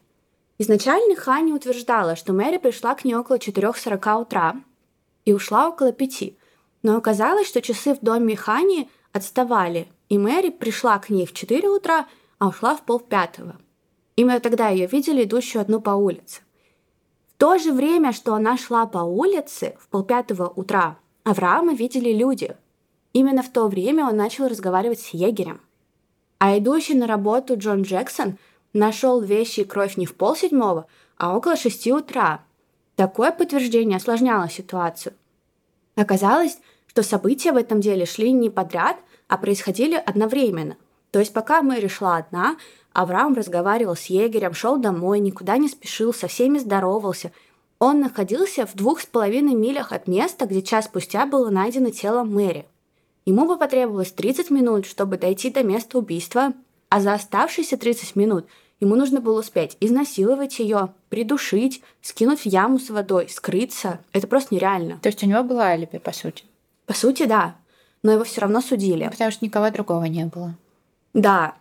[0.58, 4.56] Изначально Хани утверждала, что Мэри пришла к ней около 4.40 утра
[5.24, 6.34] и ушла около 5.
[6.84, 11.70] Но оказалось, что часы в доме Хани отставали, и Мэри пришла к ней в 4
[11.70, 12.08] утра,
[12.40, 13.56] а ушла в полпятого.
[14.16, 16.42] Именно тогда ее видели идущую одну по улице.
[17.28, 22.56] В то же время, что она шла по улице в полпятого утра, Авраама видели люди.
[23.12, 25.60] Именно в то время он начал разговаривать с егерем.
[26.38, 28.38] А идущий на работу Джон Джексон
[28.74, 30.86] нашел вещи и кровь не в полседьмого,
[31.18, 32.44] а около шести утра.
[32.96, 35.14] Такое подтверждение осложняло ситуацию.
[35.96, 38.98] Оказалось, что события в этом деле шли не подряд,
[39.28, 40.78] а происходили одновременно.
[41.12, 42.58] То есть пока Мэри шла одна,
[42.96, 47.32] Авраам разговаривал с егерем, шел домой, никуда не спешил, со всеми здоровался–
[47.80, 52.24] он находился в двух с половиной милях от места, где час спустя было найдено тело
[52.24, 52.66] Мэри.
[53.26, 56.54] Ему бы потребовалось 30 минут, чтобы дойти до места убийства,
[56.90, 58.46] а за оставшиеся 30 минут
[58.80, 64.00] ему нужно было успеть изнасиловать ее, придушить, скинуть в яму с водой, скрыться.
[64.14, 65.00] Это просто нереально.
[65.02, 66.44] То есть у него была алиби, по сути?
[66.86, 67.56] По сути, да.
[68.04, 69.08] Но его все равно судили.
[69.10, 70.56] Потому что никого другого не было.
[71.14, 71.56] Да.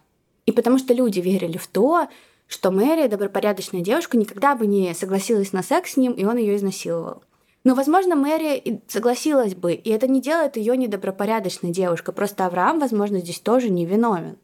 [0.46, 2.09] И потому что люди верили в то,
[2.46, 6.57] что Мэри, добропорядочная девушка, никогда бы не согласилась на секс с ним, и он ее
[6.57, 7.22] изнасиловал.
[7.64, 13.20] Но, возможно, Мэри согласилась бы, и это не делает ее недобропорядочной девушкой, просто Авраам, возможно,
[13.20, 14.37] здесь тоже не виновен.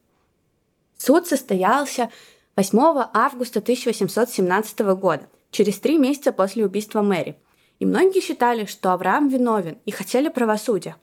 [0.96, 2.10] Суд состоялся
[2.56, 2.78] 8
[3.12, 7.36] августа 1817 года, через три месяца после убийства Мэри.
[7.78, 10.96] И многие считали, что Авраам виновен и хотели правосудия.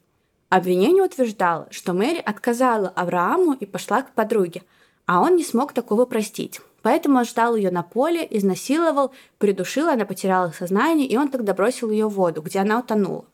[0.50, 4.64] Обвинение утверждало, что Мэри отказала Аврааму и пошла к подруге,
[5.08, 6.62] а он не смог такого простить.
[6.84, 11.90] Поэтому он ждал ее на поле, изнасиловал, придушил, она потеряла сознание, и он тогда бросил
[11.90, 13.26] ее в воду, где она утонула.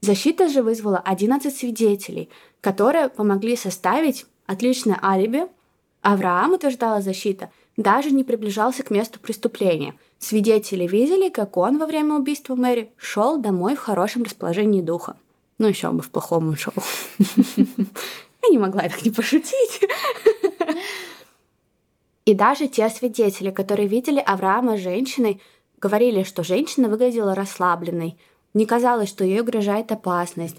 [0.00, 2.28] Защита же вызвала 11 свидетелей,
[2.60, 5.46] которые помогли составить отличное алиби.
[6.02, 9.94] Авраам, утверждала защита, даже не приближался к месту преступления.
[10.18, 15.16] Свидетели видели, как он во время убийства Мэри шел домой в хорошем расположении духа.
[15.58, 16.74] Ну, еще бы в плохом ушел.
[17.56, 19.80] Я не могла так не пошутить.
[22.24, 25.42] И даже те свидетели, которые видели Авраама женщиной,
[25.78, 28.18] говорили, что женщина выглядела расслабленной,
[28.54, 30.56] не казалось, что ей угрожает опасность.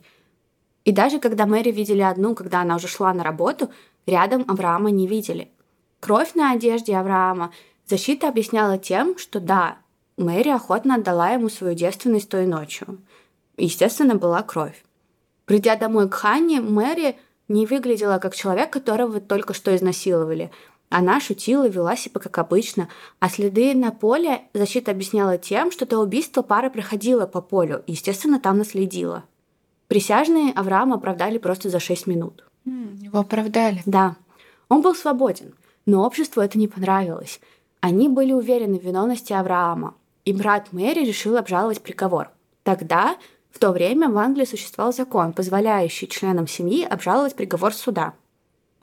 [0.83, 3.71] И даже когда Мэри видели одну, когда она уже шла на работу,
[4.05, 5.49] рядом Авраама не видели.
[5.99, 7.51] Кровь на одежде Авраама
[7.87, 9.77] защита объясняла тем, что да,
[10.17, 12.99] Мэри охотно отдала ему свою девственность той ночью.
[13.57, 14.83] Естественно, была кровь.
[15.45, 20.51] Придя домой к Ханне, Мэри не выглядела как человек, которого только что изнасиловали–
[20.97, 22.87] она шутила, вела себя как обычно,
[23.19, 27.91] а следы на поле защита объясняла тем, что до убийства пара проходила по полю и,
[27.91, 29.25] естественно, там наследила.
[29.89, 32.45] Присяжные Авраама оправдали просто за 6 минут.
[32.63, 33.81] Его оправдали.
[33.85, 34.15] Да.
[34.69, 35.53] Он был свободен,
[35.85, 37.41] но обществу это не понравилось.
[37.81, 42.29] Они были уверены в виновности Авраама, и брат Мэри решил обжаловать приговор.
[42.63, 43.17] Тогда,
[43.51, 48.13] в то время, в Англии существовал закон, позволяющий членам семьи обжаловать приговор суда.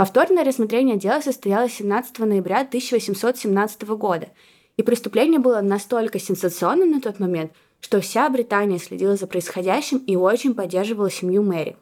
[0.02, 4.30] Повторное рассмотрение дела состоялось 17 ноября 1817 года,
[4.76, 10.16] и преступление было настолько сенсационным на тот момент, что вся Британия следила за происходящим и
[10.16, 11.76] очень поддерживала семью Мэри.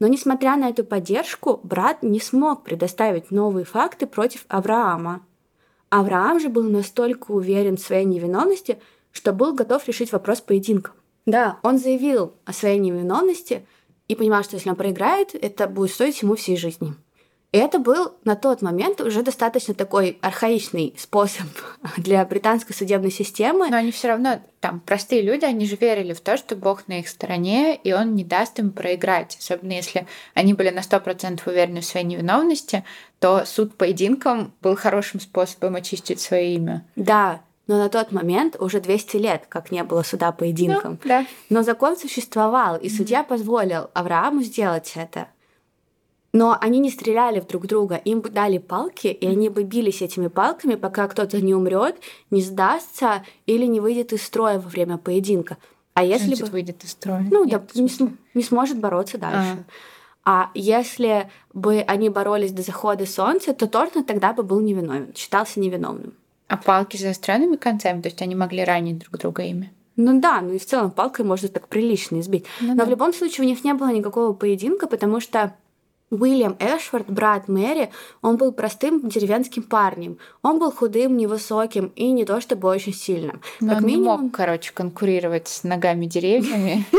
[0.00, 5.24] Но несмотря на эту поддержку, брат не смог предоставить новые факты против Авраама.
[5.88, 8.80] Авраам же был настолько уверен в своей невиновности,
[9.12, 10.92] что был готов решить вопрос поединком.
[11.24, 13.64] Да, он заявил о своей невиновности
[14.08, 16.94] и понимал, что если он проиграет, это будет стоить ему всей жизни.
[17.52, 21.46] И это был на тот момент уже достаточно такой архаичный способ
[21.98, 23.68] для британской судебной системы.
[23.68, 27.00] Но они все равно, там, простые люди, они же верили в то, что Бог на
[27.00, 29.36] их стороне, и он не даст им проиграть.
[29.38, 32.84] Особенно если они были на 100% уверены в своей невиновности,
[33.20, 36.86] то суд поединком был хорошим способом очистить свое имя.
[36.96, 40.98] Да, но на тот момент уже 200 лет, как не было суда поединком.
[41.02, 41.26] Ну, да.
[41.48, 42.96] Но закон существовал, и mm-hmm.
[42.96, 45.28] судья позволил Аврааму сделать это.
[46.32, 50.28] Но они не стреляли в друг друга, им дали палки, и они бы бились этими
[50.28, 51.96] палками, пока кто-то не умрет,
[52.30, 55.58] не сдастся или не выйдет из строя во время поединка.
[55.94, 57.26] А если Значит, бы выйдет из строя?
[57.30, 59.64] Ну Нет, да, не, см- не сможет бороться дальше.
[60.24, 60.44] А.
[60.44, 65.60] а если бы они боролись до захода солнца, то Торн тогда бы был невиновен, считался
[65.60, 66.14] невиновным.
[66.48, 69.70] А палки с заостренными концами, то есть они могли ранить друг друга ими?
[69.96, 72.46] Ну да, ну и в целом палкой можно так прилично избить.
[72.62, 72.84] Ну, Но да.
[72.86, 75.54] в любом случае у них не было никакого поединка, потому что
[76.12, 80.18] Уильям Эшфорд, брат Мэри, он был простым деревенским парнем.
[80.42, 83.40] Он был худым, невысоким и не то чтобы очень сильным.
[83.60, 84.20] Но как он минимум...
[84.20, 86.84] не мог, короче, конкурировать с ногами деревьями.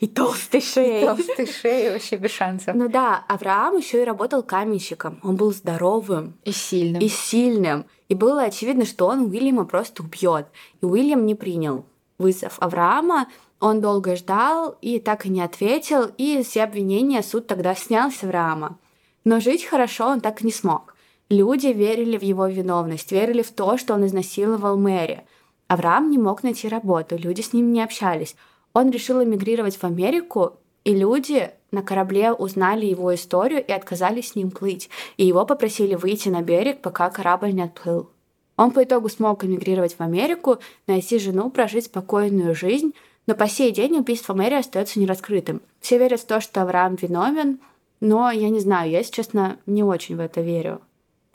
[0.00, 1.02] И толстой шеей.
[1.02, 2.74] И толстой шеей вообще без шансов.
[2.74, 5.18] Ну да, Авраам еще и работал каменщиком.
[5.22, 6.34] Он был здоровым.
[6.44, 7.00] И сильным.
[7.00, 7.86] И сильным.
[8.08, 10.46] И было очевидно, что он Уильяма просто убьет.
[10.82, 11.86] И Уильям не принял
[12.18, 13.28] вызов Авраама,
[13.60, 18.22] он долго ждал и так и не ответил, и все обвинения суд тогда снял с
[18.22, 18.78] Авраама.
[19.24, 20.94] Но жить хорошо он так и не смог.
[21.30, 25.24] Люди верили в его виновность, верили в то, что он изнасиловал Мэри.
[25.68, 28.36] Авраам не мог найти работу, люди с ним не общались.
[28.72, 34.34] Он решил эмигрировать в Америку, и люди на корабле узнали его историю и отказались с
[34.36, 38.10] ним плыть, и его попросили выйти на берег, пока корабль не отплыл.
[38.56, 42.94] Он по итогу смог эмигрировать в Америку, найти жену, прожить спокойную жизнь,
[43.26, 45.60] но по сей день убийство Мэри остается нераскрытым.
[45.80, 47.58] Все верят в то, что Авраам виновен,
[48.00, 50.80] но я не знаю, я, если честно, не очень в это верю.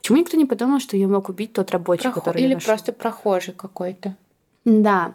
[0.00, 2.14] Почему никто не подумал, что ее мог убить тот рабочий, Прох...
[2.14, 4.16] который Или просто прохожий какой-то.
[4.64, 5.14] Да.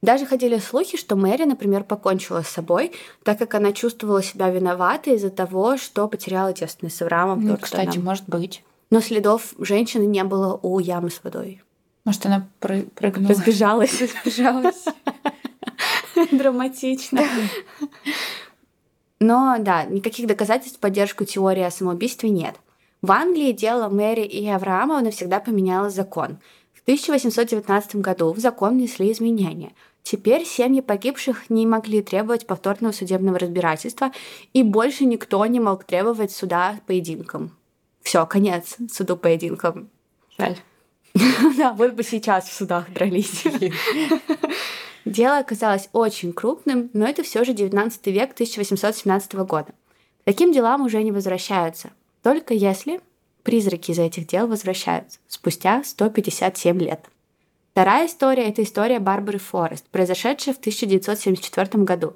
[0.00, 2.92] Даже ходили слухи, что Мэри, например, покончила с собой,
[3.24, 7.44] так как она чувствовала себя виноватой из-за того, что потеряла девственность с Авраамом.
[7.44, 8.64] Ну, кстати, может быть.
[8.90, 11.62] Но следов женщины не было у ямы с водой.
[12.04, 13.28] Может, она пры- прыгнула.
[13.30, 14.00] Разбежалась.
[14.00, 14.84] Разбежалась.
[16.32, 17.22] Драматично.
[19.20, 22.56] Но да, никаких доказательств в поддержку теории о самоубийстве нет.
[23.02, 26.38] В Англии дело Мэри и Авраама навсегда поменяло закон.
[26.72, 29.72] В 1819 году в закон внесли изменения.
[30.02, 34.10] Теперь семьи погибших не могли требовать повторного судебного разбирательства,
[34.52, 37.56] и больше никто не мог требовать суда поединком.
[38.02, 39.88] Все, конец суду поединком.
[40.38, 40.56] Жаль.
[41.56, 43.44] Да, вот бы сейчас в судах дрались.
[45.04, 49.72] Дело оказалось очень крупным, но это все же 19 век 1817 года.
[50.24, 51.90] Таким делам уже не возвращаются,
[52.22, 53.00] только если
[53.42, 57.00] призраки из этих дел возвращаются спустя 157 лет.
[57.72, 62.14] Вторая история– это история Барбары Форест, произошедшая в 1974 году.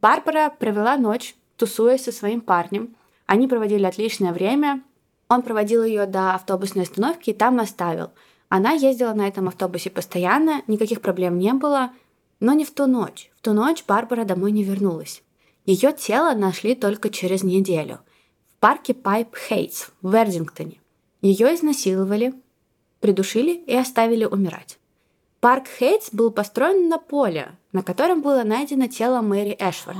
[0.00, 2.96] Барбара провела ночь, тусуясь со своим парнем.
[3.26, 4.82] Они проводили отличное время.
[5.28, 8.10] Он проводил ее до автобусной остановки и там оставил.
[8.48, 11.92] Она ездила на этом автобусе постоянно, никаких проблем не было–
[12.40, 13.30] но не в ту ночь.
[13.36, 15.22] В ту ночь Барбара домой не вернулась.
[15.64, 18.00] Ее тело нашли только через неделю
[18.48, 20.80] в парке Пайп Хейтс в Вердингтоне.
[21.22, 22.34] Ее изнасиловали,
[23.00, 24.78] придушили и оставили умирать.
[25.40, 29.98] Парк Хейтс был построен на поле, на котором было найдено тело Мэри Эшфорд.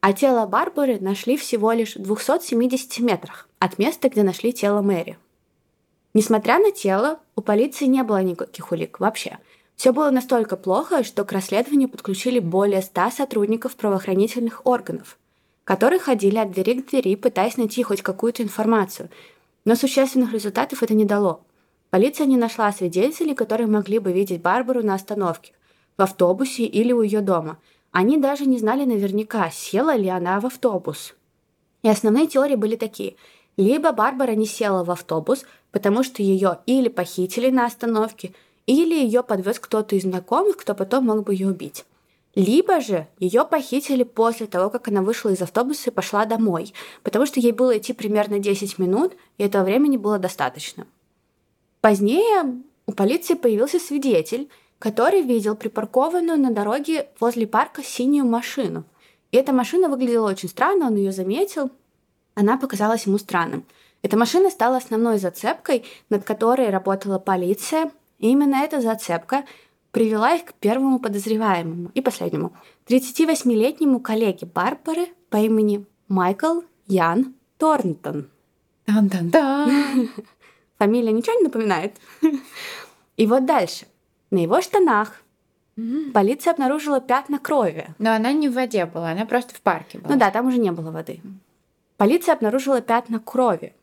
[0.00, 5.18] А тело Барбары нашли всего лишь в 270 метрах от места, где нашли тело Мэри.
[6.12, 9.38] Несмотря на тело, у полиции не было никаких улик вообще–
[9.76, 15.18] все было настолько плохо, что к расследованию подключили более ста сотрудников правоохранительных органов,
[15.64, 19.10] которые ходили от двери к двери, пытаясь найти хоть какую-то информацию.
[19.64, 21.40] Но существенных результатов это не дало.
[21.90, 25.52] Полиция не нашла свидетелей, которые могли бы видеть Барбару на остановке,
[25.96, 27.58] в автобусе или у ее дома.
[27.92, 31.14] Они даже не знали наверняка, села ли она в автобус.
[31.82, 33.14] И основные теории были такие.
[33.56, 38.32] Либо Барбара не села в автобус, потому что ее или похитили на остановке,
[38.66, 41.84] или ее подвез кто-то из знакомых, кто потом мог бы ее убить.
[42.34, 47.26] Либо же ее похитили после того, как она вышла из автобуса и пошла домой, потому
[47.26, 50.86] что ей было идти примерно 10 минут, и этого времени было достаточно.
[51.80, 54.48] Позднее у полиции появился свидетель,
[54.78, 58.84] который видел припаркованную на дороге возле парка синюю машину.
[59.30, 61.70] И эта машина выглядела очень странно, он ее заметил.
[62.34, 63.64] Она показалась ему странным.
[64.02, 67.90] Эта машина стала основной зацепкой, над которой работала полиция.
[68.18, 69.44] И именно эта зацепка
[69.90, 72.52] привела их к первому подозреваемому и последнему.
[72.86, 78.28] 38-летнему коллеге Барбары по имени Майкл Ян Торнтон.
[78.86, 80.10] Дан-дан-дан.
[80.78, 81.96] Фамилия ничего не напоминает?
[83.16, 83.86] И вот дальше.
[84.30, 85.22] На его штанах
[86.12, 87.88] полиция обнаружила пятна крови.
[87.98, 90.12] Но она не в воде была, она просто в парке была.
[90.12, 91.20] Ну да, там уже не было воды.
[91.96, 93.74] Полиция обнаружила пятна крови.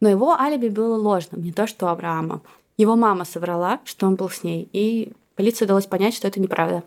[0.00, 2.42] Но его алиби было ложным, не то что у Авраама.
[2.78, 6.84] Его мама соврала, что он был с ней, и полиции удалось понять, что это неправда.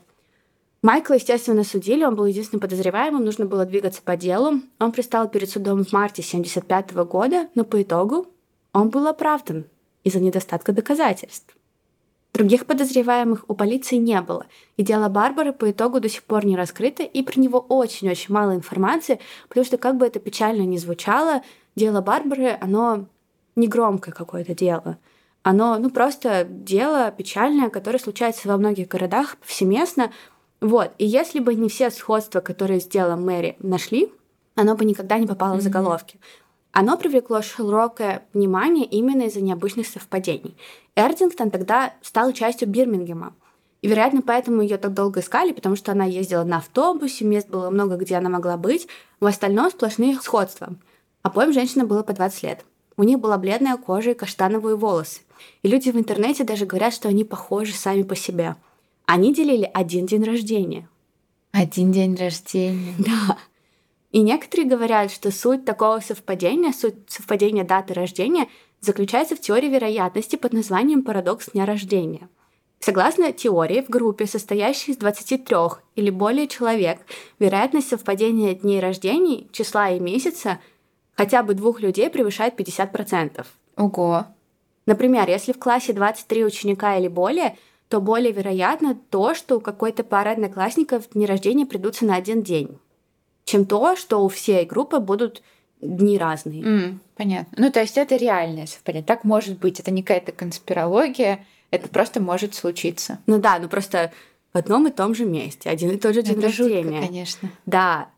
[0.81, 4.61] Майкла, естественно, судили, он был единственным подозреваемым, нужно было двигаться по делу.
[4.79, 8.25] Он пристал перед судом в марте 1975 года, но по итогу
[8.73, 9.65] он был оправдан
[10.03, 11.55] из-за недостатка доказательств.
[12.33, 14.45] Других подозреваемых у полиции не было,
[14.77, 18.55] и дело Барбары по итогу до сих пор не раскрыто, и про него очень-очень мало
[18.55, 19.19] информации,
[19.49, 21.41] потому что, как бы это печально ни звучало,
[21.75, 23.05] дело Барбары, оно
[23.57, 24.97] не громкое какое-то дело.
[25.43, 30.11] Оно, ну, просто дело печальное, которое случается во многих городах повсеместно.
[30.59, 34.11] Вот, и если бы не все сходства, которые с делом Мэри нашли,
[34.55, 35.59] оно бы никогда не попало mm-hmm.
[35.59, 36.19] в заголовки.
[36.71, 40.55] Оно привлекло широкое внимание именно из-за необычных совпадений.
[40.95, 43.33] Эрдингтон тогда стал частью Бирмингема.
[43.81, 47.71] И, вероятно, поэтому ее так долго искали, потому что она ездила на автобусе, мест было
[47.71, 48.87] много, где она могла быть.
[49.19, 50.75] В остальном сплошные сходства.
[51.23, 52.65] Обоим женщинам было по 20 лет.
[52.95, 55.21] У них была бледная кожа и каштановые волосы.
[55.63, 58.55] И люди в интернете даже говорят, что они похожи сами по себе.
[59.05, 60.87] Они делили один день рождения.
[61.51, 62.93] Один день рождения.
[62.97, 63.37] Да.
[64.11, 68.47] И некоторые говорят, что суть такого совпадения, суть совпадения даты рождения
[68.81, 72.27] заключается в теории вероятности под названием парадокс дня рождения.
[72.79, 75.55] Согласно теории, в группе, состоящей из 23
[75.95, 76.99] или более человек,
[77.37, 80.59] вероятность совпадения дней рождений, числа и месяца
[81.15, 83.45] хотя бы двух людей превышает 50%.
[83.77, 84.25] Ого!
[84.91, 90.03] Например, если в классе 23 ученика или более, то более вероятно то, что у какой-то
[90.03, 92.77] пары одноклассников дни рождения придутся на один день
[93.51, 95.41] чем то, что у всей группы будут
[95.81, 96.61] дни разные.
[96.61, 97.53] Mm, понятно.
[97.57, 99.05] Ну, то есть это реальное совпадение.
[99.05, 99.79] Так может быть.
[99.79, 101.45] Это не какая-то конспирология.
[101.69, 103.19] Это просто может случиться.
[103.25, 104.13] Ну да, ну просто
[104.53, 105.69] в одном и том же месте.
[105.69, 106.83] Один и тот же день это рождения.
[106.83, 107.49] Жутко, конечно.
[107.65, 108.09] Да.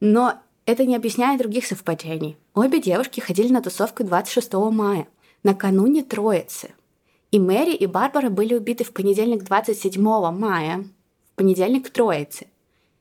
[0.00, 0.34] Но
[0.66, 2.36] это не объясняет других совпадений.
[2.54, 5.06] Обе девушки ходили на тусовку 26 мая,
[5.44, 6.70] накануне Троицы.
[7.30, 10.84] И Мэри и Барбара были убиты в понедельник 27 мая,
[11.32, 12.46] в понедельник Троицы.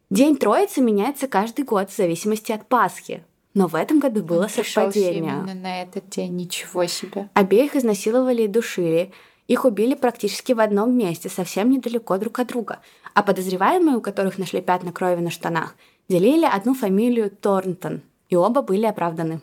[0.10, 3.24] День Троицы меняется каждый год в зависимости от Пасхи.
[3.54, 5.18] Но в этом году было Он совпадение.
[5.18, 7.30] именно на этот день, ничего себе.
[7.34, 9.12] Обеих изнасиловали и душили.
[9.48, 12.80] Их убили практически в одном месте, совсем недалеко друг от друга.
[13.14, 15.76] А подозреваемые, у которых нашли пятна крови на штанах,
[16.10, 19.42] делили одну фамилию Торнтон, и оба были оправданы.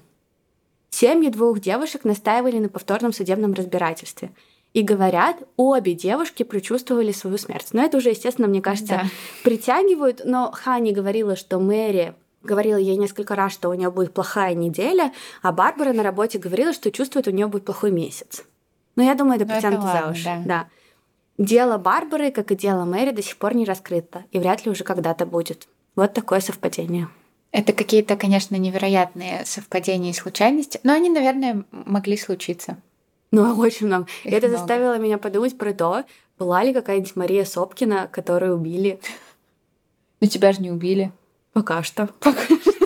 [0.90, 4.30] Семьи двух девушек настаивали на повторном судебном разбирательстве–
[4.72, 7.68] и говорят, обе девушки предчувствовали свою смерть.
[7.72, 9.04] Но это уже, естественно, мне кажется, да.
[9.42, 10.22] притягивают.
[10.24, 15.12] Но Хани говорила, что Мэри говорила ей несколько раз, что у нее будет плохая неделя,
[15.42, 18.44] а Барбара на работе говорила, что чувствует, у нее будет плохой месяц.
[18.96, 20.24] Но я думаю, это ну, притянуто за уши.
[20.24, 20.42] Да.
[20.44, 20.68] да.
[21.36, 24.84] Дело Барбары, как и дело Мэри, до сих пор не раскрыто, и вряд ли уже
[24.84, 25.68] когда-то будет.
[25.96, 27.08] Вот такое совпадение.
[27.52, 32.78] Это какие-то, конечно, невероятные совпадения и случайности, но они, наверное, могли случиться.
[33.32, 34.06] Ну, очень много.
[34.24, 34.58] Их это много.
[34.58, 36.04] заставило меня подумать про то,
[36.38, 39.00] была ли какая-нибудь Мария Сопкина, которую убили.
[40.20, 41.12] Но тебя же не убили.
[41.52, 42.08] Пока что.
[42.20, 42.79] Пока что.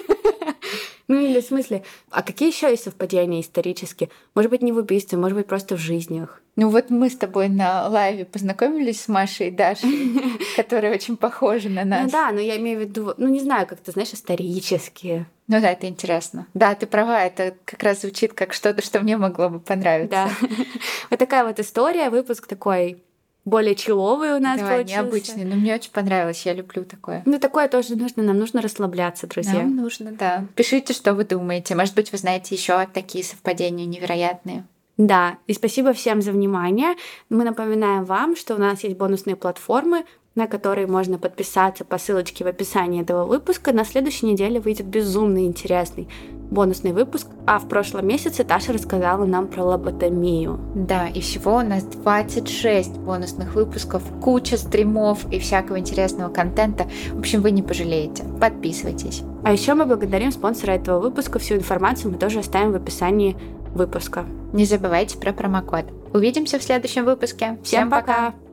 [1.35, 4.09] Ну или в смысле, а какие еще есть совпадения исторические?
[4.37, 6.41] Может быть, не в убийстве, может быть, просто в жизнях.
[6.55, 10.23] Ну вот мы с тобой на лайве познакомились с Машей и Дашей,
[10.57, 12.05] которые очень похожи на нас.
[12.05, 15.27] Ну да, но я имею в виду, ну не знаю, как ты знаешь, исторические.
[15.49, 16.47] Ну да, это интересно.
[16.55, 20.31] Да, ты права, это как раз звучит как что-то, что мне могло бы понравиться.
[20.41, 20.49] Да.
[21.11, 23.03] Вот такая вот история, выпуск такой
[23.45, 25.03] более человый у нас да, получился.
[25.03, 25.45] необычный.
[25.45, 27.23] Но мне очень понравилось, я люблю такое.
[27.27, 29.55] Ну, такое тоже нужно, нам нужно расслабляться, друзья.
[29.55, 30.47] Нам нужно, да.
[30.55, 31.75] Пишите, что вы думаете.
[31.75, 34.65] Может быть, вы знаете еще такие совпадения невероятные.
[34.97, 36.95] Да, и спасибо всем за внимание.
[37.29, 40.05] Мы напоминаем вам, что у нас есть бонусные платформы
[40.35, 43.73] на который можно подписаться по ссылочке в описании этого выпуска.
[43.73, 46.09] На следующей неделе выйдет безумно интересный
[46.51, 50.61] бонусный выпуск, а в прошлом месяце Таша рассказала нам про лоботомию.
[50.75, 56.87] Да, и всего у нас 26 бонусных выпусков, куча стримов и всякого интересного контента.
[57.13, 58.25] В общем, вы не пожалеете.
[58.41, 59.23] Подписывайтесь.
[59.43, 61.39] А еще мы благодарим спонсора этого выпуска.
[61.39, 63.37] Всю информацию мы тоже оставим в описании
[63.75, 64.25] выпуска.
[64.53, 65.87] Не забывайте про промокод.
[66.13, 67.59] Увидимся в следующем выпуске.
[67.63, 68.27] Всем, Всем пока!
[68.27, 68.44] пока.